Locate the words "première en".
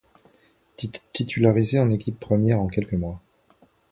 2.19-2.65